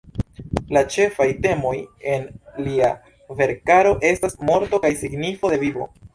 La 0.77 0.81
ĉefaj 0.95 1.27
temoj 1.43 1.73
en 2.13 2.25
lia 2.69 2.89
verkaro 3.43 3.93
estas 4.13 4.35
morto 4.51 4.83
kaj 4.89 4.93
signifo 5.05 5.55
de 5.55 5.63
vivo. 5.69 5.91